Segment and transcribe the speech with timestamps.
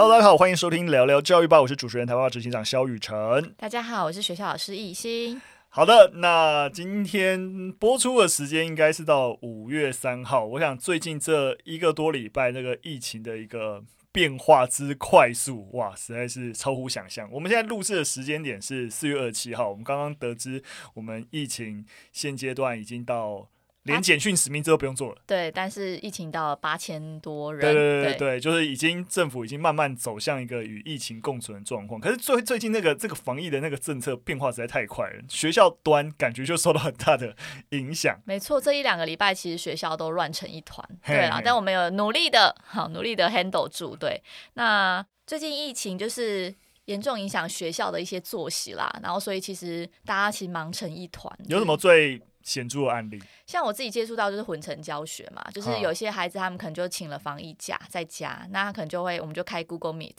[0.00, 3.54] Hello，大家好，欢迎收听聊聊教育吧，我是主持人台湾执行长肖雨辰。
[3.58, 5.38] 大家好，我是学校老师易欣。
[5.68, 10.46] 好的，那今天播出的时间应该是到五月三号。
[10.46, 17.28] 我想最近这一个多礼拜，那个疫情的一个变化之快速，哇，实在是超乎想象。
[17.30, 23.50] 我们现在录制的时间点是四月二十七号，我们刚刚得知，我们疫情现阶段已经到。
[23.84, 31.98] 连简讯实名制都不用做了，对，但是疫情到了八千多人，对对对对，对就是已经政府已经慢慢走向一个与疫情共存的状况。
[31.98, 37.34] 可是最最近那个这个防疫的那个政策变化实在太快了，学校端感觉就受到很大的
[37.70, 38.20] 影响。
[38.26, 43.96] 没错，这一两个礼拜其实学校都乱成一团，对啊，但我们有努力的，好努力的 handle 住。
[43.96, 44.22] 对，
[44.54, 46.54] 那最近疫情就是
[46.84, 51.34] 严重影响学校的一些作息啦，然后所以其实大家其实忙成一团。
[51.46, 53.20] 有什么最显著的案例？
[53.46, 60.16] 像我自己接触到就是混成教学嘛，就是有些孩子他们可能就请了防疫假在家，那他可能就会我们就开 Google Meet，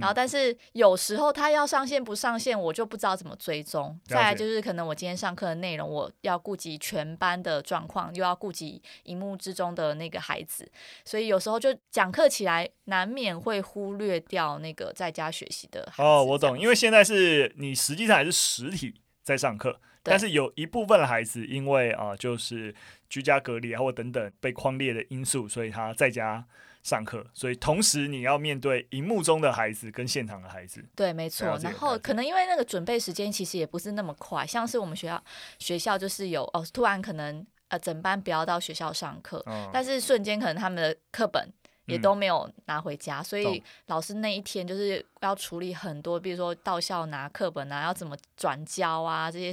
[0.00, 3.98] 然后但是有时候他要上线不上线，我就不知道怎么追踪。
[4.04, 10.70] 再来就是可能我今天上课的内容，我要顾及全班的状况，又要顾及荧幕之中的那个孩子，
[11.04, 16.02] 所以有时候就讲课起来难免会忽略掉那个在家学习的孩子。
[16.02, 19.80] 哦，我懂，因为现在是你实际上还是实体在上课。
[20.04, 22.74] 但是有一部分的孩子，因为啊、呃，就是
[23.08, 26.44] 居家隔离啊，或等等被框列的因素，所以他在家
[26.82, 27.26] 上课。
[27.32, 30.84] 所以同时你要面对荧幕中的孩子跟现场的孩子。
[30.94, 31.58] 对，没错。
[31.62, 35.24] 然后可能因为那个准备时间其实也不是那么快，像是我们学校
[35.58, 41.50] 学校就是有哦，突然可能呃整班不要到学校上课，嗯、但是瞬间可能他们的课本
[41.86, 49.52] 也都没有拿回家，嗯、所以老师那一天就是要处理很多，比如说到校拿课本啊，要怎么转交啊这些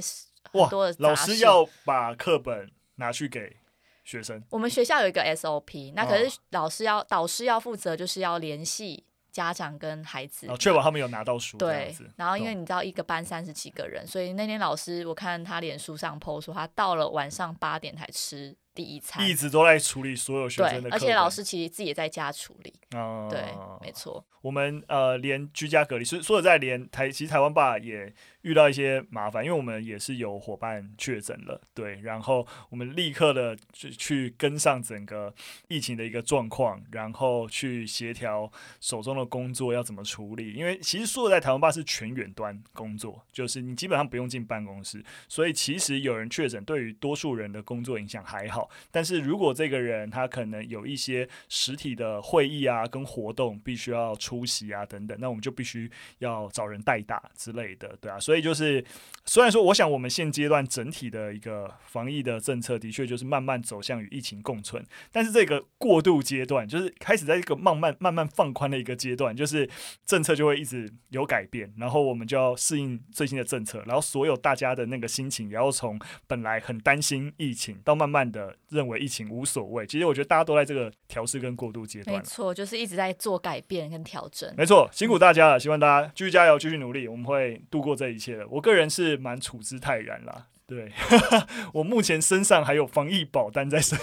[0.50, 0.58] 事。
[0.58, 0.68] 哇！
[0.98, 3.56] 老师要把课本拿去给
[4.04, 4.42] 学生。
[4.50, 11.56] 我们学校有一个 SOP，那可是老师要、哦、导师要负责，就是要联系家长跟孩子，确、哦、保他们有拿到书。
[11.56, 22.72] 对，然后因为你知道一个班三十几个人，所以那天老师我看他脸书上 PO 说，他到了晚上八点才吃第一餐，一直都在处理所有学生的课，而且老师其实自己也在家处理。
[22.92, 23.40] 哦、对，
[23.80, 24.24] 没错。
[24.40, 28.12] 我们呃，连居家隔离，所以说在连台，其实台湾爸也。
[28.42, 35.32] 遇到一些麻烦，因为我们也是有伙伴确诊了，对，然后我们立刻的去去跟上整个
[35.68, 38.50] 疫情的一个状况，然后去协调
[38.80, 40.54] 手中的工作要怎么处理。
[40.54, 48.61] 因为其实说的在台湾爸是全远端工作，就是你基本上不用进办公室，所以其实有人确诊，对于多数人的工作影响还好。
[48.90, 58.42] 但是如果这个人他可能有一些实体的会议啊跟活动必须要出席啊等等，那我们就必须要找人代打之类的，对啊，所以。
[58.42, 58.84] 就是，
[59.24, 69.70] 虽然说，我想我们现阶段整体的一个防疫的政策的确就是慢慢走向与疫情共存，但是这个过渡阶段就是开始在一个慢慢慢慢放宽的一个阶段，就是
[70.04, 75.96] 政策就会一直有改变，然后我们就要适应最新的政策，然后所有大家的那个心情也要从
[76.26, 79.86] 本来很担心疫情到慢慢的认为疫情无所谓。
[79.86, 84.52] 其实我觉得大家都在这个调试跟过渡阶段，没错，就是一直在做改变跟调整。
[84.56, 88.46] 没错，辛苦大家了，希望大家继续加油，继续努力，我们会度过这一切的。
[88.48, 90.90] 我个人是蛮处之泰然啦，对，
[91.74, 93.98] 我目前身上还有防疫保单在身，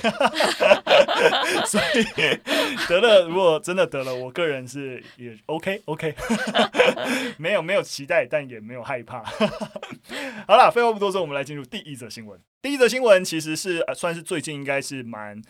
[1.65, 2.03] 所以
[2.87, 6.13] 得了，如果真的得了，我个人是也 OK OK，
[7.37, 9.23] 没有没有期待，但也没有害怕。
[10.47, 12.39] 好了，废话不多说，我们来进入第一则新闻。
[12.61, 15.41] 第一则新闻其实是、呃、算是最近应该是蛮。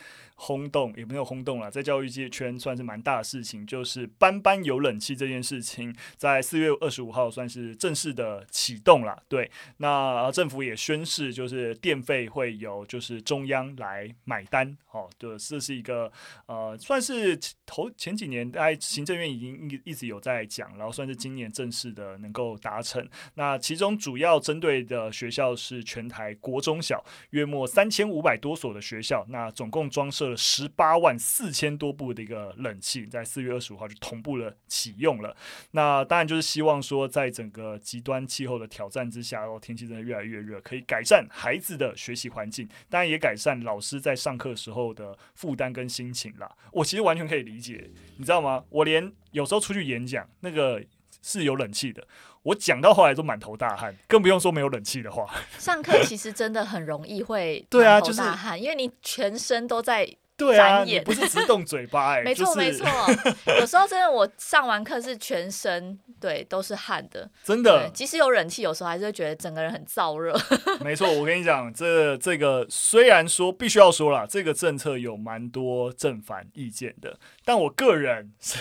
[0.41, 9.21] 轰动也没有轰动了，在教育界圈算是蛮大的事情，就是班班有冷气这件事情，在四月二十五号算是正式的启动了。
[9.27, 14.77] 对，那政府也宣示，就是电费会由就是中央来买单。
[14.91, 16.11] 哦，对，这是一个
[16.47, 23.07] 呃，算是头前几年，大概行政院已经一一直有在讲，然后算是今年正式的能够达成。
[23.35, 30.35] 那其中主要针对的学校是全台国中小约莫三千五百多所的学校，那总共装设了。
[30.35, 35.35] 十八万四千多部的一个冷气，在四月二十五号就同步了启用了。
[35.71, 46.49] 那当然就是希望说，在整个极端气候的挑战之下，哦，天气真的越来越热，可以改善孩子的学习环境，当然也改善老师在上课的时候的负担跟心情啦。
[46.71, 48.63] 我其实完全可以理解，你知道吗？
[48.69, 50.83] 我连有时候出去演讲，那个
[51.21, 52.07] 是有冷气的。
[52.43, 55.29] 我讲到后来都满头大汗，更不用说没有冷气的话。
[55.57, 62.87] 上课其实真的很容易会 满头大汗，因为你全身都在对啊，你 不是只动嘴巴哎、欸，没错没错，
[63.59, 70.33] 有时候真的我上完课是全身对都是汗的，真的，即使有冷气，有时候还是会觉得整个人很燥热。
[70.79, 78.57] 没错，我跟你讲，这这个虽然说必须要说啦，这个政策有蛮多正反意见的，但我个人是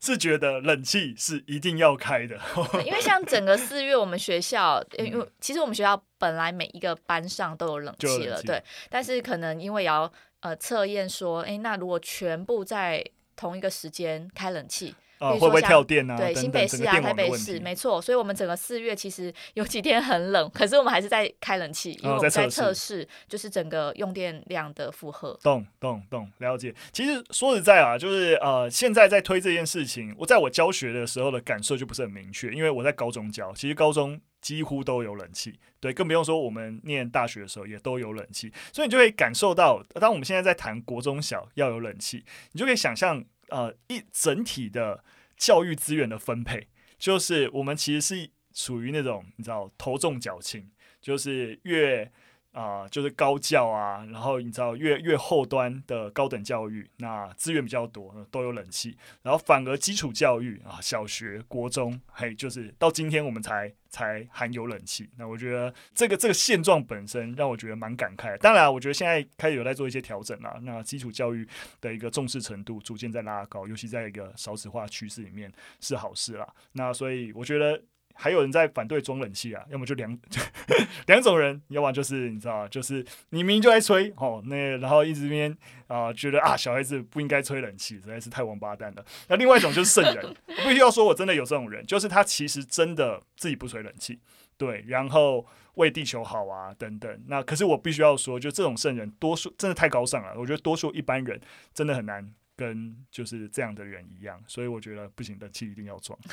[0.00, 2.38] 是觉得冷气是一定要开的，
[2.86, 10.08] 因为像整个四月我们学校，因为其实我们学校本来每一个班上都有冷气了，对，但是可能因为要。
[10.40, 13.04] 呃，测验说，哎，那如果全部在
[13.34, 16.16] 同一个时间开冷气，啊，会不会跳电啊？
[16.16, 18.00] 对，新北市啊，台北市，没错。
[18.00, 25.36] 所以，我们整个四月其实有几天很冷，可是我们还是在开冷气，因为我们在测试，就是整个用电量的负荷。
[25.42, 26.72] 懂懂懂，了解。
[26.92, 34.20] 其实说实在啊，就是呃，现在在推这件事情，我在我教学的时候的感受就不是很明确，因为我在高中教，其实高中。
[34.48, 45.04] 几乎都有冷气，对，更不用说我们念大学的时候也都有冷气，所以你就会感受到，当我们现在在谈国中小要有冷气，你就可以想象，呃，一整体的
[45.36, 46.66] 教育资源的分配，
[46.98, 50.66] 就是我们其实是属于那种你知道头重脚轻，
[50.98, 52.10] 就是越。
[52.58, 65.08] 啊、就是高教啊，然后你知道越越后端的高等教育，那资源比较多，都有冷气，然后反而基础教育啊，小学、国中，嘿，就是到今天我们才才含有冷气。
[65.16, 68.36] 那我觉得这个这个现状本身让我觉得蛮感慨。
[68.38, 70.58] 当然，我觉得现在开始有在做一些调整了。
[70.64, 71.46] 那基础教育
[71.80, 76.52] 的一个重视程度逐渐在拉高，尤其在一个少子化趋势里面是好事啦。
[76.72, 77.80] 那所以我觉得。
[78.20, 80.18] 还有人在反对装冷气啊，要么就两
[81.06, 85.56] 两种人，要么就是你知道，就是你明明就在吹哦，那然后一直边
[85.86, 89.04] 啊、觉得啊小孩子不应该吹冷气，实在是太王八蛋了。
[89.28, 90.36] 那另外一种就是圣人，
[90.66, 94.18] 必须要说，我真的有这种人，就是他其实真的自己不吹冷气，
[94.56, 97.24] 对，然后为地球好啊等等。
[97.28, 101.40] 那可是我必须要说，就这种圣人，多数真的太高尚了，我觉得多数一般人
[101.72, 102.28] 真的很难。
[102.58, 106.18] 跟就是这样的人一样，所以我觉得不行，冷气一定要装。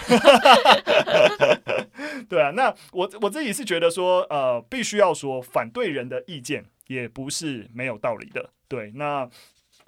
[2.27, 8.49] 对啊，那我我自己是觉得说，呃，必须要说反对人的意见也不是没有道理的。
[8.67, 9.29] 对，那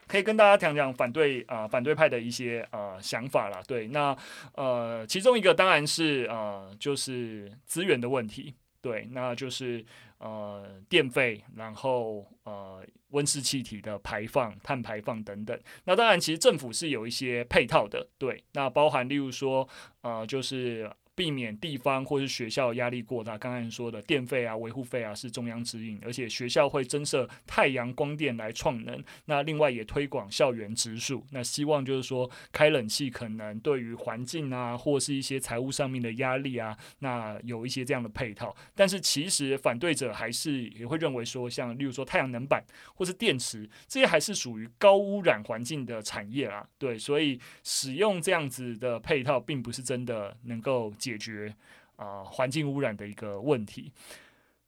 [0.05, 3.59] 可以跟大家讲讲反对啊、反对派的一些呃想法啦。
[3.67, 4.15] 对，那
[4.53, 8.53] 呃，其中一个当然是呃，就是资源的问题。
[8.81, 9.85] 对，那就是
[10.19, 15.59] 呃电费，然后呃温室气体的排放、碳排放等等。
[15.85, 19.67] 那当然，其实政府是有一些配套的，对，那包含例如说
[20.01, 20.91] 呃就是。
[21.17, 23.35] 避免地方或是学校压力过大。
[23.39, 29.03] 刚才说的电费啊、维护费啊是中央指引，而且学校会增设太阳光电来创能。
[29.25, 31.25] 那另外也推广校园植树。
[31.31, 38.55] 那希望就是说开冷气可能对于环境啊，或是一些财务上面的压力啊，那有一些这样的配套。
[38.75, 46.63] 但是其实反对者还是也会认为说，像例如说太阳能板或是电池这些还是属于高污染环境的产业啊。
[46.77, 50.93] 对，所以使用这样子的配套，并不是真的能够。
[51.07, 51.55] 解决
[51.95, 53.93] 啊环境污染的一个问题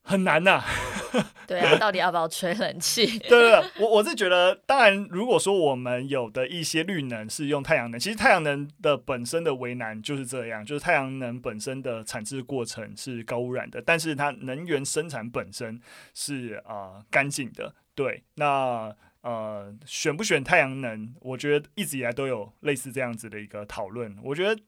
[0.01, 0.65] 很难呐、啊。
[1.45, 3.05] 对啊，到底要不要吹冷气？
[3.27, 15.81] 对对对，我我是觉得，当然，如果说我们有的一些绿能是用太阳能，其实太阳能的本身的为难就是这样，就是太阳能本身的产制过程是高污染的，但是它能源生产本身
[16.13, 17.73] 是啊、呃、干净的。
[17.95, 24.61] 对，那呃选不选太阳能，我觉得一直以来都有类似这样子的一个讨论，我觉得。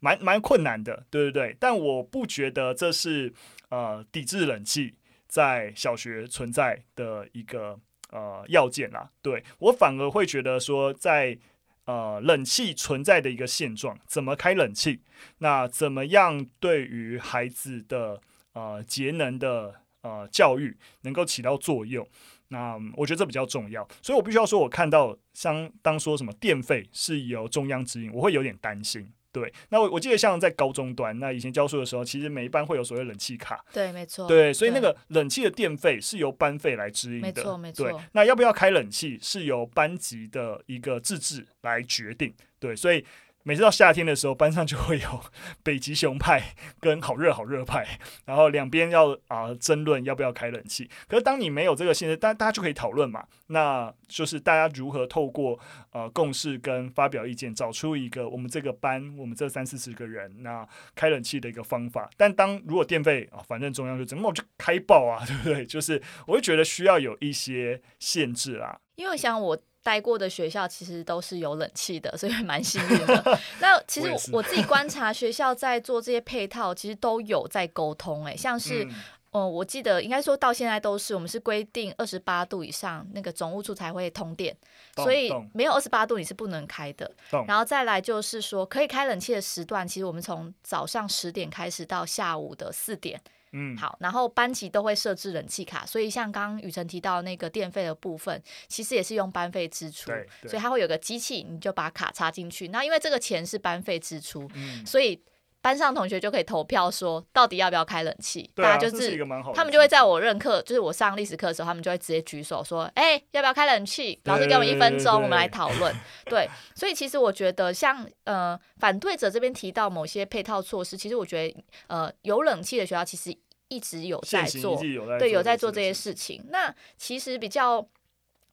[0.00, 3.32] 蛮蛮困难的，对对对，但我不觉得这是
[3.70, 4.94] 呃抵制冷气
[5.26, 7.78] 在小学存在的一个
[8.10, 9.10] 呃要件啦。
[9.22, 11.38] 对，我反而会觉得说，在
[11.86, 15.00] 呃冷气存在的一个现状，怎么开冷气，
[15.38, 18.20] 那怎么样对于孩子的
[18.52, 22.06] 呃节能的呃教育能够起到作用，
[22.48, 23.86] 那我觉得这比较重要。
[24.02, 29.10] 所以我必须要说，我看到相当说什么电费是由中央指引，我会有点担心。
[29.38, 33.62] 对，那我我记得像在高中端，那以前教书的时候，其实每一班会有所谓冷气卡。
[33.70, 34.26] 对，没错。
[34.26, 37.26] 对，所以那个冷气的电费是由班费来支应的。
[37.26, 37.90] 没错，没错。
[37.90, 42.32] 对，那要不要开冷气是由班级的一个自治来决定。
[42.58, 43.04] 对，所以。
[43.46, 45.20] 每次到夏天的时候，班上就会有
[45.62, 47.86] 北极熊派跟好热好热派，
[48.24, 50.90] 然后两边要啊、争论要不要开冷气。
[51.06, 55.56] 可是当你没有这个现实，大大家就可以讨论嘛，那就是大家如何透过
[55.92, 62.10] 呃共识跟发表意见，找出一个我们这个班我们这三四十个人那开冷气的一个方法。
[62.16, 65.64] 但当如果电费啊，反正中央就怎么我就开爆啊，对不对？
[65.64, 69.56] 就是我会觉得需要有一些限制啦，因为像我。
[69.86, 73.38] 待过的学校其实都是有冷气的，所以蛮幸运的。
[73.60, 78.24] 那其实我，我自己观察学校在做这些配套，其实都有在沟通。
[78.24, 78.84] 哎，像是
[79.30, 84.56] 嗯，我记得应该说到现在都是，我们是规定二十八度以上那个总务处才会通电，
[84.96, 87.08] 所以没有二十八度你是不能开的。
[87.46, 93.20] 然后再来就是说，可以开冷气的时段，其实我们从早上十点开始到下午的四点。
[93.58, 100.10] 嗯，好，然后班级都会设置冷气卡，所以像刚刚雨辰提到那个电费的部分，其实也是用班费支出，
[100.46, 102.68] 所以它会有个机器，你就把卡插进去。
[102.68, 105.18] 那因为这个钱是班费支出，嗯，所以
[105.62, 108.48] 班上同学就可以投票说，到底要不要开冷气？
[108.54, 109.52] 对啊，大家就是，是一个蛮好。
[109.52, 114.20] 他们就会在我任课，就是我上历史课的时候，他们就会直接举手说，哎，要不要开冷气？
[114.24, 115.92] 老师给我们一分钟，我们来讨论。
[116.26, 123.36] 对，所以其实我觉得像，像呃，反对者这边提到某些配套措施，其实我觉得呃，有冷气的学校其实。
[123.68, 124.80] 一直有在做，
[125.18, 126.44] 对，有在做这些事情。
[126.50, 127.86] 那其实比较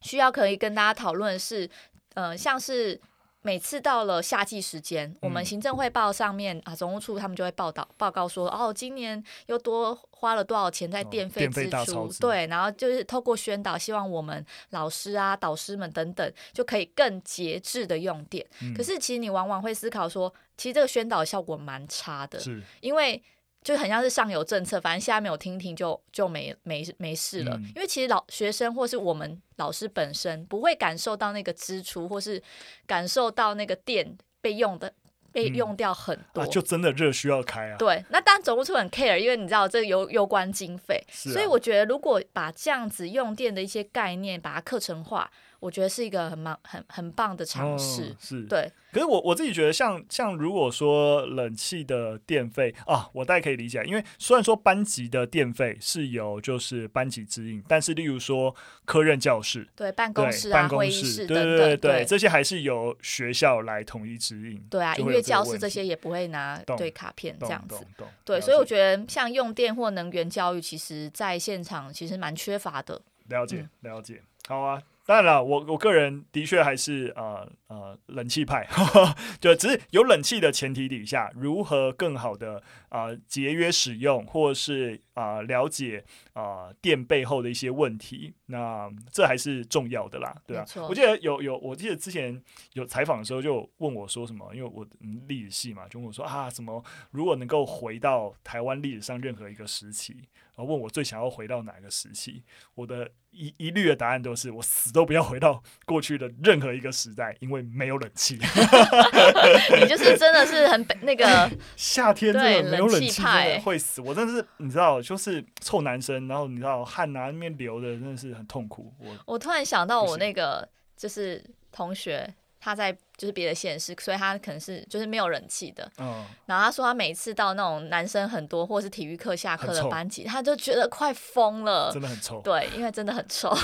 [0.02, 1.70] 需要可以跟大家讨论的是，
[2.16, 3.00] 呃，像是
[3.42, 18.44] 每次到了夏季时间，嗯、我们行政汇报上面啊，总务处他们就会报道报告说，哦，今年又多花了多少钱在电费支出，哦、对，然后就是透过宣导，希望我们老师啊、导师们等等就可以更节制的用电。
[18.62, 23.22] 嗯、可是其实你往往会思考说，其实这个宣导效果蛮差的，是因为。
[23.64, 27.56] 就很像是上有政策，反正现在没有听听就就没没没事了。
[27.56, 32.42] 嗯、因为其实老学生或是我们老师本身不会感受到那个支出，或是
[32.86, 34.94] 感受到那个电被用的
[35.32, 37.78] 被用掉很多，嗯啊、就真的热需要开啊。
[37.78, 45.32] 对，那当然总务处很 care，因为你知道这有攸关经费，啊、所以我觉得如果把这样子用电的一些概念把它课程化。
[45.64, 48.70] 我觉得是一个很忙、很很棒的尝试，哦、是对。
[48.92, 58.54] 可是我我自己觉得像，像像如果说冷气的电费啊，我大概可以理解，因为虽然说班级的电费是由就是班级支应，但是例如说
[58.86, 64.62] 科任教室、对办公室、啊、办公室，对对对对，对这些还是由学校来统一指引。
[64.70, 67.88] 对啊，音乐教室这些也不会拿对卡片这样子。
[68.24, 73.02] 对，所以我觉得像用电或能源教育，其实在现场其实蛮缺乏的。
[73.30, 74.82] 了解，了解，好啊。
[75.06, 78.66] 当然了，我我个人的确还是呃呃冷气派，
[79.42, 90.66] 就只是有冷气的前提底下，如何更好的啊、呃、节约使用，或是啊、呃、了解啊、呃、电背后的一些问题，那这还是重要的啦，对啊。
[90.88, 92.42] 我记得有有，我记得之前
[92.72, 94.88] 有采访的时候就问我说什么，因为我
[95.28, 96.82] 历史系嘛，就问我说啊什么，
[97.12, 100.30] 如果能够回到台湾历史上任何一个时期。
[100.56, 102.44] 然后问我最想要回到哪个时期，
[102.76, 108.36] 我的一一律的答案都是我死都不要回到过去的任何一个时代，因为没有冷气。
[109.82, 118.94] 你就是真的是很那个 夏天真的没有冷气真的会死，我真的是你知道，就是臭男生，然后你知道汗啊那边流的真的是很痛苦。
[119.00, 122.34] 我我突然想到我那个就是同学。
[122.64, 125.92] 他在就是别的县市，所以他可能是就是没有人气的。
[125.98, 132.40] 嗯，然后他说他每次到那种男生很多或是体育课下课的班级，他就觉得快疯了，真的很臭。
[132.42, 133.50] 对，因为真的很臭。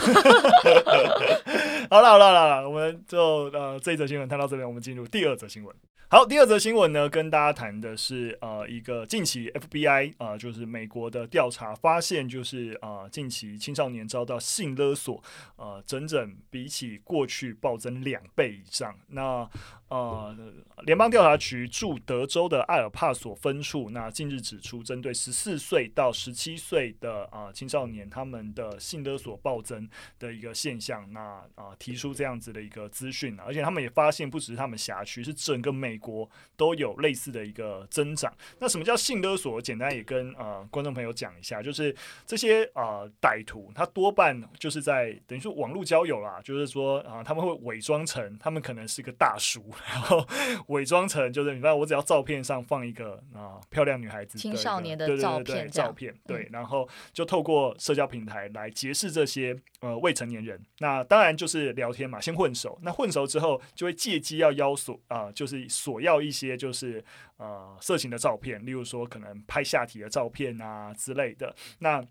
[1.89, 5.73] 好了好了好了，我们就呃这一则新闻谈到这边，我们进入第二则新闻。
[6.11, 15.23] 好，第二则新闻呢，跟大家谈的是呃一个近期 FBI 啊、呃，就是美国的调查发现，就是啊、呃、近期青少年遭到性勒索，
[15.55, 18.97] 呃整整比起过去暴增两倍以上。
[19.09, 19.47] 那
[19.89, 20.35] 呃，
[20.83, 38.31] 联邦调查局驻德州的艾尔帕索分处，那近日指出，针对十四岁到十七岁的啊、青少年，他们的性勒索暴增的一个现象，那啊、提出这样子的一个资讯啊，而且他们也发现，不只是他们辖区，是整个美国都有类似的一个增长。
[38.59, 39.59] 那什么叫性勒索？
[39.59, 41.95] 简单也跟呃观众朋友讲一下，就是
[42.27, 49.65] 这些呃歹徒，他多半就是在等于说网络交友啦，就是说啊、他们会伪装成他们可能是个大叔。
[49.87, 50.25] 然后
[50.67, 60.61] 伪装成就是，你知道，我只要照片上放一个啊、呃、漂亮女孩子的青少年的照片，照片对，然后就透过社交平台来结识这些呃未成年人。
[60.79, 62.77] 那当然就是聊天嘛，先混熟。
[62.81, 67.03] 那混熟之后，就会借机要要索啊、呃，就是索要一些就是
[67.37, 71.55] 呃色情的照片，例如说可能拍下体的照片啊之类的。
[71.79, 72.01] 那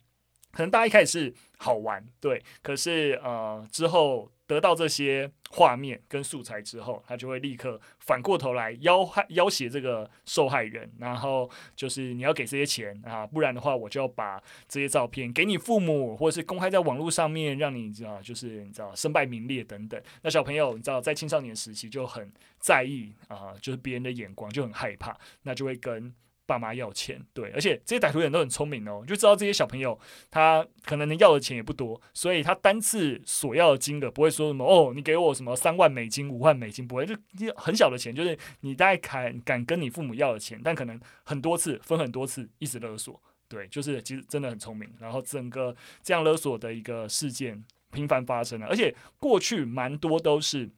[0.50, 4.30] 可能大家一开始是好玩，对，可是呃之后。
[4.48, 20.02] 得到这些画面跟素材之后，他就会立刻反过头来要挟要挟这个受害人，然后就是你要给这些钱啊，不然的话我就要把这些照片给你父母，或者是公开在网络上面，让你知道就是你知道身败名裂等等。
[20.22, 26.12] 那小朋友你知道在青少年时期就很在意啊，就是别人的眼光就很害怕，那就会跟。
[26.48, 29.96] 爸妈要钱，对，而且这些歹徒人都很聪明哦，就知道这些小朋友
[30.30, 37.14] 他可能能要的钱也不多，所以他单次索要的金额不会说什么哦，你给我什么三万美金、五万美金，不会，就
[37.54, 44.88] 很小的钱，就是你大概敢敢跟你父母要的钱，但可能很多次分很多次一直勒索，对，就是其实真的很聪明。
[44.98, 47.62] 然后整个这样勒索的一个事件
[47.92, 50.70] 频繁发生了，而且过去蛮多都是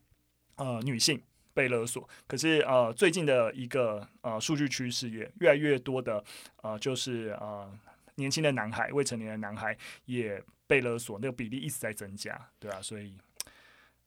[0.56, 1.22] 呃女性
[1.54, 6.22] 被勒索，可是呃最近的一个呃数据趋势也越来越多的
[6.62, 7.70] 呃就是呃
[8.16, 13.16] 年轻的男孩、未成年的男孩也被勒索，那个比例一直在增加，对啊，所以，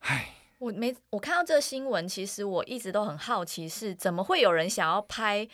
[0.00, 0.34] 唉。
[0.60, 5.46] 我没我看到这个新闻，其实我一直都很好奇，是怎么会有人想要拍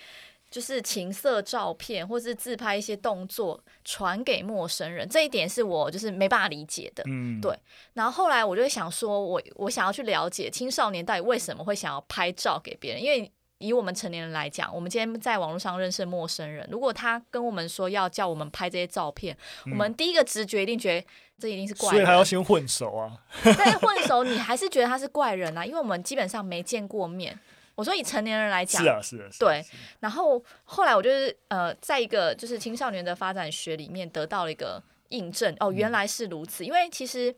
[0.50, 5.08] 就是情色照片，或是自拍一些动作传给陌生人？
[5.08, 7.04] 这一点是我就是没办法理解的。
[7.06, 7.56] 嗯，对。
[7.94, 13.30] 然后后来我就会想说，我我想要去了解青少年到底为什么会想要拍照给别人，因为。
[13.62, 21.06] 以我们成年人来讲，我们今天在网络上认识陌生人，如果他跟我们说要叫我们拍这些照片，嗯、我们第一个直觉一定觉得
[21.38, 23.12] 这一定是怪人，所以还要先混熟啊。
[23.42, 27.38] 但是混熟，你还是觉得他是怪人啊，因为我们基本上没见过面。
[27.80, 29.64] 我说以成年人来讲，是啊，是啊，对。
[30.00, 36.62] 然后后来我就是呃，在一个就是青少年的发展学里面得到了一个印证，哦，原来是如此。
[36.62, 37.34] 嗯、因为其实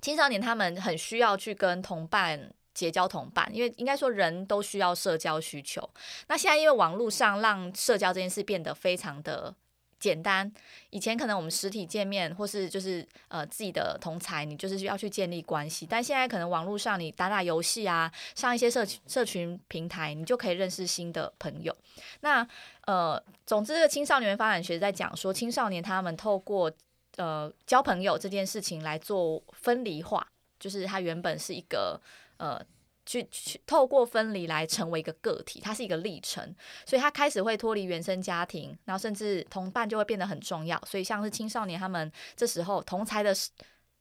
[0.00, 2.50] 青少年他们很需要去跟同伴。
[2.74, 5.88] 结交同伴，因为应该说人都需要社交需求。
[6.26, 9.54] 那现在因为网络上让社交这件事变得非常的
[10.04, 10.52] 简单，
[10.90, 15.86] 以前可能我们实体见面或是就是呃自己的同侪，你就是要去建立关系。
[15.88, 21.74] 但现在可能网络上你打打游戏啊，上一些社群社群平台，你就可以认识新的朋友。
[22.20, 22.46] 那
[22.84, 26.70] 呃，总之，这个青少年发展学在讲说，青少年他们透过
[27.16, 30.26] 呃交朋友这件事情来做分离化，
[30.60, 31.98] 就是他原本是一个。
[32.36, 32.60] 呃，
[33.06, 36.54] 去去透过分离来成为一个个体，它是一个历程，
[36.86, 40.80] 所以他开始会脱离原生家庭，然后甚至同伴就会变得很重要。
[40.86, 43.34] 所以像是青少年他们这时候同才的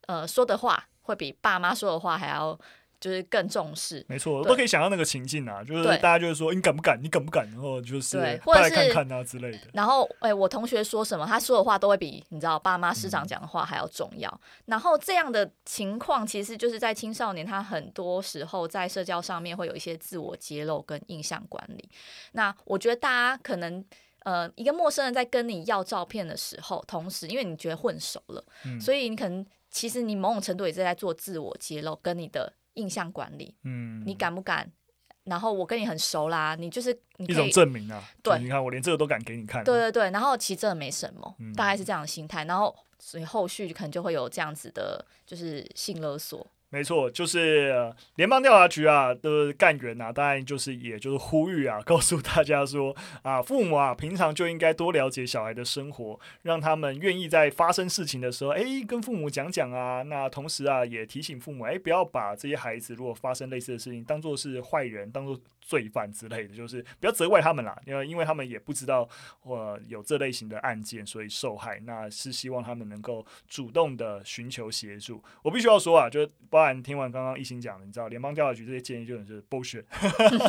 [0.07, 2.60] 呃说的话，会比爸妈说的话还要。
[3.03, 6.98] 就是更重视，没错，我都可以想到那个情境啊，就是大家就是说，你敢不敢？
[7.03, 7.45] 你敢不敢？
[7.51, 9.60] 然后就是或者看看啊之类的。
[9.74, 14.29] 然后，哎、欸，我同学说什么，他说的话都会比你知道爸妈师长讲的话还要重要。
[14.31, 21.89] 嗯、然后这样的情况，其实就是在青少年，他很多时候在社交上面会有一些自我揭露跟印象管理。
[22.31, 23.83] 那我觉得大家可能，
[24.19, 32.53] 呃，一个陌生人在跟你要照片的时候，同时因为你觉得混熟了，嗯、所以你可能其实你某种程度也是在做自我揭露，跟你的。
[32.75, 34.71] 印象管理，嗯，你敢不敢？
[35.26, 38.04] 然后我跟你很熟啦，你就是你一种证明啊。
[38.21, 39.63] 对，你看我连这个都敢给你看。
[39.63, 42.43] 对对对，然后其实真的没什么，嗯、大概是这样的心态。
[42.43, 46.45] 然后所以后续可能就会有这样子的，就是性勒索。
[46.73, 60.01] 没错，就是联邦调查局啊的干员呐，当然就是也就是呼吁啊， 告诉大家说啊，父母啊平常就应该多了解小孩的生活，让他们愿意在发生事情的时候，哎，跟父母讲讲啊。
[60.01, 69.08] 那同时啊，也提醒父母，哎，不要把这些孩子如果发生类似的事情，当做是坏人，当做罪犯之类的，就是不要责怪他们啦，因为因为他们也不知道
[69.39, 71.80] 或有这类型的案件，所以受害。
[71.86, 75.21] 那是希望他们能够主动的寻求协助。
[75.41, 79.84] 我必须要说啊，就是包含听完刚刚一心讲的，你知道联邦调查局这些建议就很就是 bullshit，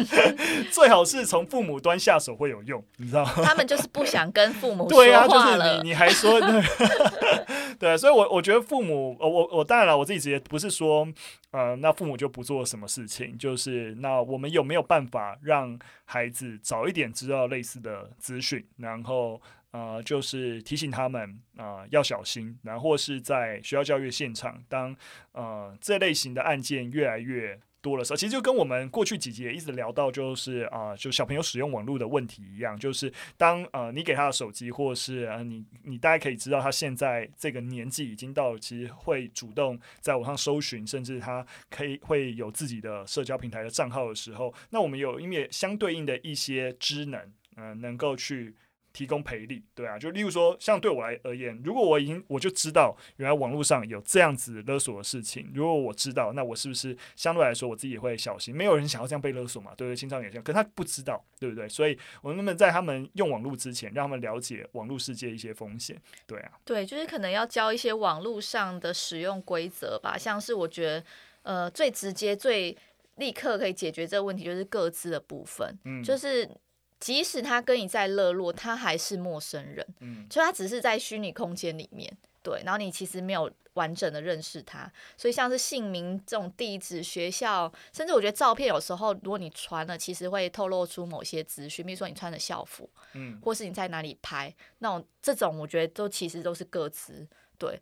[0.70, 3.33] 最好是从父母端下手会有用，你知道吗？
[3.44, 5.07] 他们就是不想跟父母说话了。
[5.07, 6.40] 对啊，就是你你还说
[7.79, 11.09] 对，所以我我觉得父母，我我我当然了，我自己直接不是说。
[11.55, 19.40] 呃，那父母就不做什么事情，就是那我们有没有办法让孩子早一点知道类似的资讯，然后
[19.71, 24.97] 呃，就是提醒他们啊、要小心，然后或是在学校教育现场，当
[25.31, 47.20] 呃这类型的案件越来越多的时候，其实就跟我们过去几集也一直聊到，就是啊、就小朋友使用网络的问题一样，就是当呃你给他的手机，或是啊你你大概可以知道他现在这个年纪已经到，其实会主动在网上搜寻，甚至他可以会有自己的社交平台的账号的时候，那我们有因为相对应的一些职能，
[47.57, 48.55] 嗯、能够去。
[48.94, 58.54] 提供赔礼，对啊，就例如说，像对我来而言，如果我已经我就知道原来网络上有这样子勒索的事情，如果我知道，那我是不是相对来说我自己也会小心？
[58.54, 59.96] 没有人想要这样被勒索嘛，对不对？
[59.96, 61.68] 青少年也这样，可他不知道，对不对？
[61.68, 66.00] 所以我能不能在他们用网络之前，让他们了解网络世界一些风险？
[66.24, 71.04] 对啊，对，就是可能要教一些网络上的使用规则吧，像是我觉得，
[71.42, 72.76] 呃，最直接、最
[73.16, 76.48] 立刻可以解决这个问题，就是各自的部分，嗯，就是。
[77.00, 79.87] 即使他跟你再热络，他还是陌生人。
[80.00, 82.62] 嗯，所以他只是在虚拟空间里面，对。
[82.64, 97.26] 然后你其实没有完整的认识他，所以像是姓名这种地址、学校，甚至我觉得照片有时候，如果你传了，其实会透露出某些资讯，比如说你穿的校服，嗯，或是你在哪里拍，那种这种我觉得都其实都是各自，
[97.59, 97.80] 对。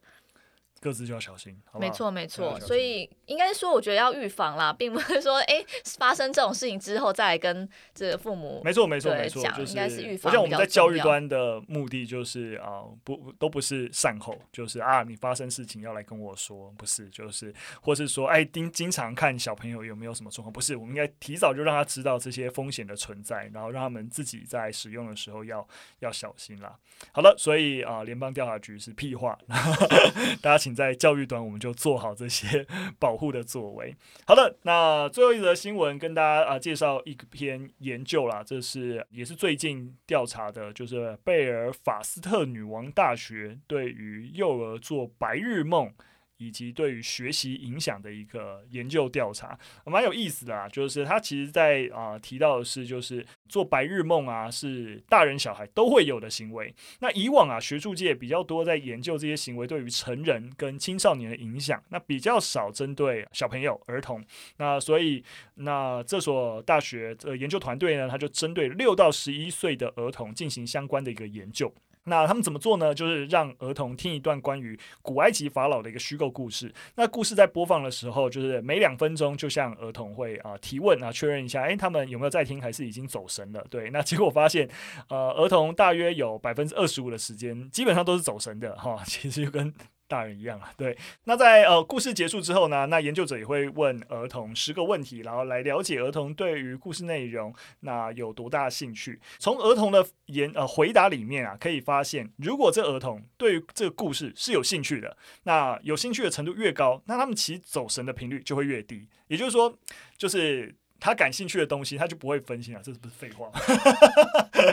[0.83, 5.67] 各自就要小心，没错没错，所以应该说，我觉得要预防啦，并不是说哎、欸、
[5.97, 8.61] 发生这种事情之后再来跟这个父母。
[8.65, 10.29] 没错没错没错，就是应该是预防。
[10.29, 25.65] 我想我们在教育端的目的就是啊，不都不是善后，就是啊，你发生事情要来跟我说，不是，就是或是说哎经经常看小朋友有没有什么状况，不是，我们应该提早就让他知道这些风险的存在，然后让他们自己在使用的时候要
[26.01, 26.77] 要小心啦。
[27.13, 29.39] 好了，所以啊，联邦调查局是屁话，
[30.43, 30.72] 大家请。
[30.75, 32.67] 在教育端，我们就做好这些
[32.99, 33.95] 保护的作为。
[34.27, 45.93] 好的，那最后一则新闻跟大家啊介绍一篇研究啦，这是也是最近调查的，就是贝尔法斯特女王大学对于幼儿做白日梦。
[46.43, 50.69] 以及对于学习影响的一个研究调查，蛮有意思的啊。
[50.69, 56.75] 就是他其实在啊、提到的是，就是做白日梦啊，是大人小孩都会有的行为。
[57.01, 64.25] 那以往啊，学术界比较多在研究这些行为对于成人跟青少年的影响，那比较少针对小朋友、儿童。
[64.57, 65.23] 那所以，
[65.55, 71.73] 那这所大学的研究团队呢，他就针对六到十一岁的儿童进行相关的一个研究。
[72.05, 72.95] 那他们怎么做呢？
[72.95, 76.73] 就是让儿童听一段关于古埃及法老的一个虚构故事。
[76.97, 83.65] 那故事在播放的时候，就是每两分钟就向儿童会啊、提问啊，确认一下，诶，他们有没有在听，还是已经走神了？
[83.71, 84.69] 对，那结果发现，
[85.09, 89.01] 呃，儿童大约有百分之二十五的时间，基本上都是走神的哈。
[89.07, 89.73] 其实就跟
[90.13, 90.95] 大人一样啊， 对。
[91.25, 99.19] 那在呃故事结束之后呢，那研究者也会问儿童十个问题，然后来了解儿童对于故事内容那有多大兴趣。
[99.39, 109.09] 从儿童的言呃回答里面啊，可以发现，如果这儿童对于这个故事是有兴趣的，那有兴趣的程度越高，那他们其实走神的频率就会越低。
[109.29, 109.75] 也就是说，
[110.19, 112.81] 就是他感兴趣的东西，他就不会分心啊。
[112.83, 113.51] 这是不是废话？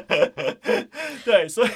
[1.25, 1.69] 对，所以。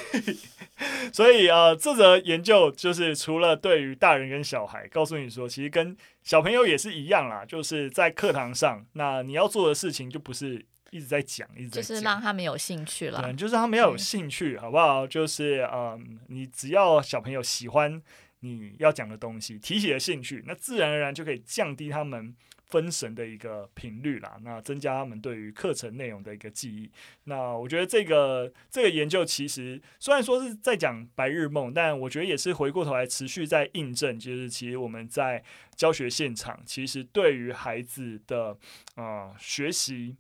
[1.13, 15.06] 所以啊、呃，这则研究就是除了对于大人跟小孩，告诉你说，其实跟小朋友也是一样啦，就是在课堂上，那你要做的事情就不是一直在讲，一直在讲，就是让他们有兴趣了，对，就是他们要有兴趣，好不好？
[15.06, 18.02] 就是嗯，你只要小朋友喜欢
[18.39, 22.36] 你要讲的东西，提起了兴趣，那自然而然就可以降低他们。
[22.74, 26.90] 分神的一个频率啦，那增加他们对于课程内容的一个记忆。
[27.26, 35.44] 那我觉得这个这个研究其实虽然说是在讲白日梦，但我觉得也是回过头来持续在印证，就是其实我们在
[35.76, 38.58] 教学现场，其实对于孩子的
[38.96, 40.18] 啊、学习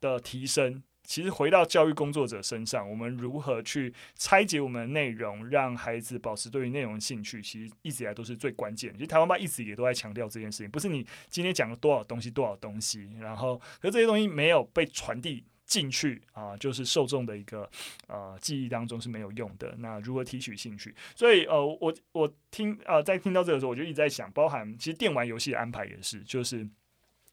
[0.00, 0.84] 的提升。
[1.06, 8.98] 其实回到教育工作者身上，我们如何去拆解我们的内容，让孩子保持对于内容的兴趣，其实一直以来都是最关键的。
[8.98, 17.70] 其实台湾爸一直也都在强调这件事情，不是你今天讲了多少东西，多少东西，然后可这些东西没有被传递进去啊，就是受众的一个
[18.08, 19.74] 呃记忆当中是没有用的。
[19.78, 20.94] 那如何提取兴趣？
[21.14, 26.68] 所以呃，我我听呃在听到这个时候，我就一直在想，包含其实电玩游戏的安排也是，就是。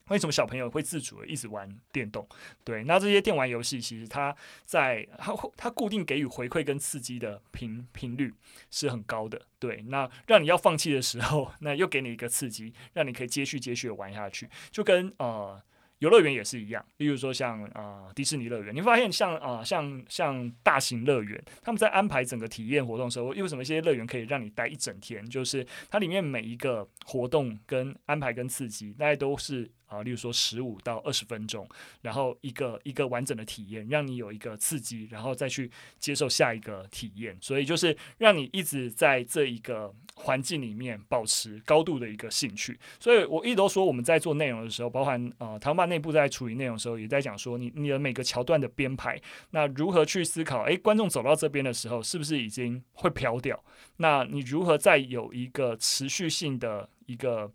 [0.09, 2.27] 为什么小朋友会自主的一直玩电动？
[2.63, 4.35] 对，那这些电玩游戏其实它
[4.65, 8.33] 在它它固定给予回馈跟刺激的频频率
[8.69, 9.41] 是很高的。
[9.59, 15.61] 对，那让你要放弃的时候， 那又给你一个刺激，让你可以接续接续的玩下去，就跟呃。
[15.99, 25.25] 游乐园也是一样，例如说像啊、呃、迪士尼乐园，你会发现像啊、像像大型乐园，他们在安排整个体验活动的时候，为什么一些乐园可以让你待一整天？
[25.29, 29.71] 就是它里面每一个活动跟安排跟刺激，大概都是。
[29.93, 31.67] 啊，例如说十五到二十分钟，
[32.01, 37.37] 然后一个一个完整的体验，让你有一个刺激，然后再去接受下一个体验。
[37.39, 42.79] 所以就是让你一直在这一个环境里面保持高度的一个兴趣。
[42.99, 50.63] 所以我一直都说，我们在做内容的时候，包含呃，台湾内部在处理内容的时候，也在讲说，你你的每个桥段的编排，那如何去思考？
[50.63, 53.63] 诶，观众走到这边的时候，是不是已经会飘掉？
[53.97, 57.51] 那你如何再有一个持续性的一个？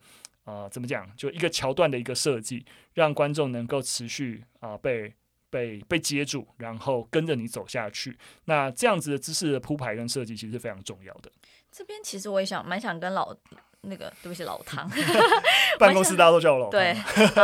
[0.49, 1.07] 啊、呃，怎么讲？
[1.15, 5.13] 就一个桥段的一个设计，让观众能够持续啊、呃、被
[5.51, 8.17] 被被接住，然后跟着你走下去。
[8.47, 11.31] 那这样子的知识的铺排跟设计，其实是非常重要的。
[11.71, 13.37] 这边其实我也想蛮想跟老
[13.83, 14.91] 那个对不起老唐，
[15.79, 16.81] 办公室大家都叫我老汤。
[16.81, 16.93] 对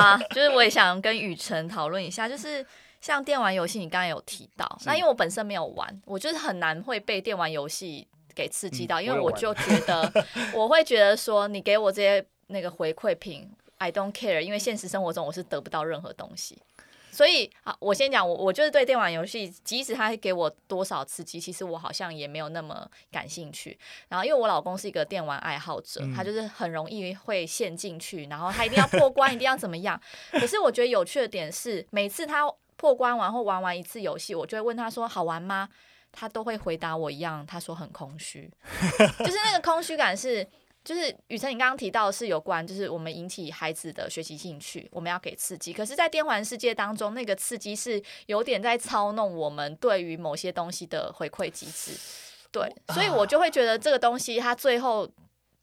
[0.00, 2.64] 啊，就是我也想跟雨辰讨论一下，就是
[3.02, 10.10] 像电玩游戏，你刚才有提到，那因为我本身没有玩，我就是很难会被电玩游戏给刺激到，嗯、因为我就觉得
[10.56, 12.26] 我会觉得说，你给我这些。
[12.48, 16.62] 那个回馈品，I don't care，因为现实生活中我是得不到任何东西，
[17.10, 23.78] 所以啊，我先讲我，我就是对电玩游戏，即使他给我多少刺激，其实我好像也没有那么感兴趣。
[24.08, 30.00] 然后，因为我老公是一个电玩爱好者，他就是很容易会陷进去，然后他一定要破关，一定要怎么样。
[30.32, 35.68] 可是我觉得有趣的点是，每次他破关完或玩完一次游戏，我就会问他说：“好玩吗？”
[36.10, 38.50] 他都会回答我一样，他说很空虚，
[39.18, 40.46] 就是那个空虚感是。
[40.84, 45.72] 就是雨辰，你刚刚提到的是有关，就是我们引起孩子的学习兴趣，我们要给刺激。
[45.72, 51.98] 可是，在电玩世界当中，那个刺激是有点在操弄我们对于某些东西的回馈机制。
[52.52, 55.10] 对， 所以我就会觉得这个东西，它最后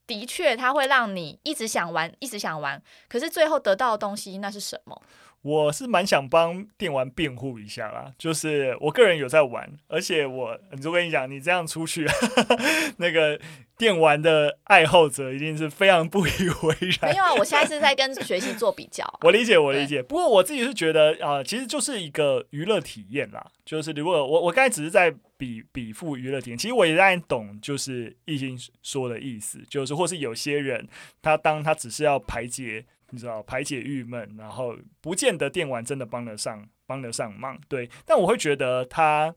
[0.06, 2.82] 的确，它会让你一直想玩，一直想玩。
[3.08, 5.00] 可是最后得到的东西，那是什么？
[5.42, 12.06] 我是蛮想帮电玩辩护一下啦，就是我个人有在玩，而且我，就跟你讲，你这样出去，
[12.98, 13.36] 那个
[13.82, 17.10] 电玩的爱好者一定是非常不以为然。
[17.10, 19.18] 没有啊，我现在是在跟学习做比较啊。
[19.22, 20.00] 我理解，我理解。
[20.00, 23.44] 不过我自己是觉得啊，呃，其实就是一个娱乐体验啦。
[23.64, 30.86] 就是如果我我刚才只是在比比附娱乐体验，其实我也在懂，就是易经说的意思，就是或是有些人
[31.20, 32.84] 他当他只是要排解。
[33.14, 37.86] 你知道排解郁闷，然后不见得电玩真的帮得上帮得上忙，对。
[38.06, 39.34] 但我会觉得他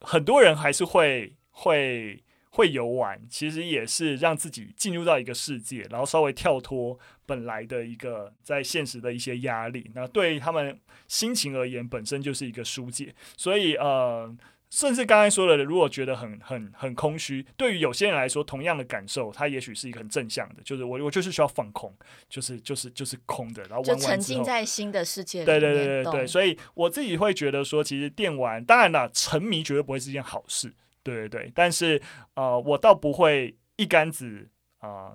[0.00, 2.20] 很多人还是会会
[2.54, 9.90] 会游玩，其实也是让自己进入到一个世界，然后稍微跳脱本来的一个在现实的一些压力。
[9.94, 13.14] 那对他们心情而言，本身就是一个疏解。
[13.36, 14.34] 所以呃。
[14.70, 21.94] 甚至刚才说的，如果觉得很很很空虚，对于有些人来说，同样的感受，它也许是一个很正向的，就是我我就是需要放空，
[22.28, 25.46] 就是就是就是空的，然后玩完之后，就沉浸在新的世界里。
[25.46, 32.02] 对对对对对，所以我自己会觉得说，其实电玩当然了，沉迷绝对不会是一件好事，对对对，但是
[32.34, 35.12] 呃，我倒不会一竿子啊、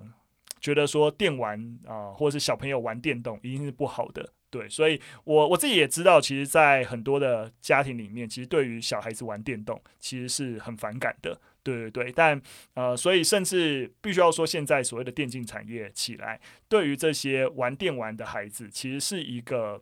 [0.58, 4.32] 觉得说电玩啊、或者是小朋友玩电动一定是不好的。
[4.48, 11.40] 对，所以我我自己也知道，其实，在很多的家庭里面，其实对于小孩子玩电动，其实是很反感的。
[11.62, 12.40] 对对对，但
[12.74, 19.80] 呃，所以甚至必须要说，现在所谓的电竞产业起来，对于这些玩电玩的孩子，其实是一个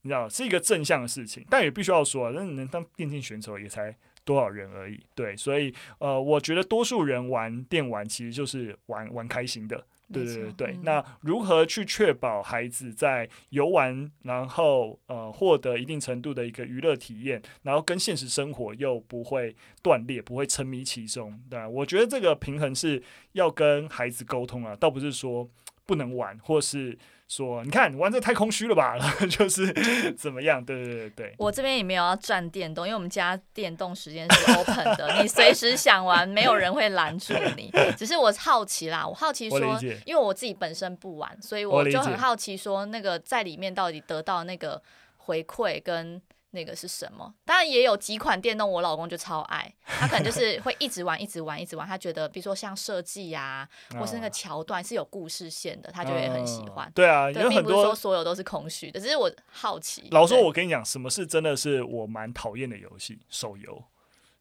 [0.00, 1.44] 你知道，是一个正向的事情。
[1.50, 3.94] 但也必须要说，那能当电竞选手也才
[4.26, 5.00] 多少人而已。
[5.14, 9.82] 对，所以呃，我觉得多数人玩电玩，其实就是玩玩开心的。
[10.12, 21.40] 对对对对，那如何去确保孩子在游玩，然后呃获得一定程度的一个娱乐体验，然后跟现实生活又不会断裂，不会沉迷其中？
[21.48, 25.48] 对，我觉得这个平衡是要跟孩子沟通啊，倒不是说
[25.86, 26.98] 不能玩，或是。
[27.28, 28.96] 说，你看你玩这太空虚了吧？
[29.28, 29.72] 就是
[30.14, 30.64] 怎么样？
[30.64, 31.34] 对对对对。
[31.38, 37.72] 我这边也没有要占电动，因为我们家电动时间是 open 的，你随时想玩，没有人会拦住你。
[37.96, 39.58] 只是我好奇啦，我好奇说，
[40.04, 44.80] 因为我自己本身不玩，所以我就很好奇说，那个在里面到底得到那个
[45.16, 46.20] 回馈跟。
[46.56, 47.32] 那个是什么？
[47.44, 51.86] 当然也有几款电动，我老公就超爱，他可能就是会一直玩，一直玩，一直玩。
[51.86, 53.68] 他觉得，比如说像设计呀，
[54.00, 56.90] 或是那个桥段是有故事线的，他就会很喜欢。
[56.94, 60.08] 对啊，因为很多说所有都是空虚的，只是我好奇。
[60.10, 63.20] 老说，我跟你讲，什么是真的是我蛮讨厌的游戏？
[63.28, 63.84] 手游。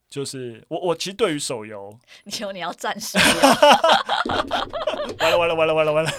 [0.09, 3.17] 就是我，我其实对于手游， 你说你要暂时，
[5.19, 6.11] 完了完了完了完了完了，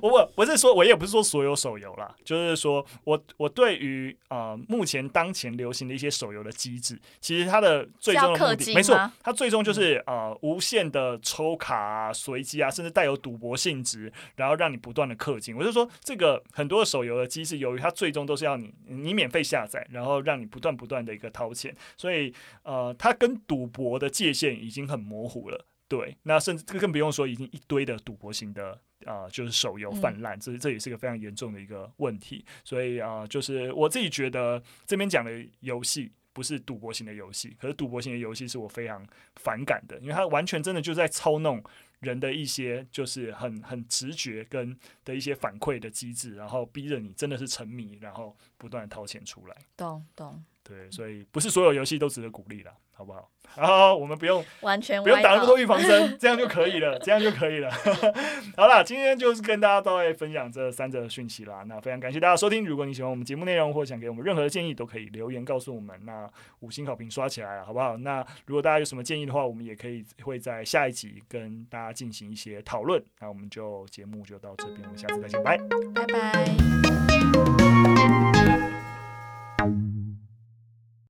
[0.00, 15.56] 我我不是说，我也不是说所有手游啦，就是说我我对于啊、呃、目前当前流行的一些手游的机制，其实它的最终的目的，没错，它最终就是啊、呃、无限的抽卡啊、随机啊，甚至带有赌博性质，然后让你不断的氪金。
[15.56, 22.32] 我就说这个很多手游的机制，由于它最终都是要你你免费下载，然后让你不断不断的一个掏钱，所以。
[22.66, 28.72] 呃，它跟赌博的界限已经很模糊了，对，那甚至更不用说，已经一堆的赌博型的
[29.04, 32.44] 啊、呃，就是手游泛滥，这这也是个非常严重的一个问题。
[32.64, 41.62] 所以啊、呃，就是我自己觉得这边讲的游戏不是赌博型的游戏，可是赌博型的游戏是我非常反感的，因为它完全真的就在操弄
[42.00, 49.56] 人的一些就是很很直觉跟的一些反馈的机制，然后逼着你真的是沉迷，然后不断掏钱出来。
[49.76, 50.44] 懂懂。
[50.66, 53.30] 对，所以不是所有游戏都值得鼓励了，好不好？
[53.54, 57.70] 然后我们不用 完全不用打那么多预防针，这样就可以了，这样就可以了。
[58.56, 61.62] 好了，今天就是跟大家大概分享这三则讯息啦。
[61.68, 65.96] 那非常感谢大家收听，如果你喜欢我们节目内容，或想给我们任何的建议，都可以留言告诉我们。
[66.04, 66.28] 那
[66.60, 67.96] 五星好评刷起来了，好不好？
[67.98, 73.02] 那如果大家有什么建议的话，我们也可以会在下一集跟大家进行一些讨论。
[73.20, 75.56] 那我们就节目就到这边，我们下次再见，拜
[75.94, 77.65] 拜拜。